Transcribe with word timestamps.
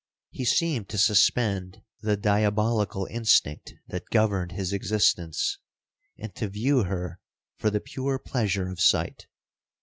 He 0.31 0.45
seemed 0.45 0.89
to 0.89 0.97
suspend 0.97 1.83
the 1.99 2.17
diabolical 2.17 3.05
instinct 3.11 3.75
that 3.89 4.09
governed 4.09 4.53
his 4.53 4.73
existence, 4.73 5.59
and 6.17 6.33
to 6.37 6.47
view 6.49 6.85
her 6.85 7.19
for 7.57 7.69
the 7.69 7.81
pure 7.81 8.17
pleasure 8.17 8.67
of 8.67 8.81
sight. 8.81 9.27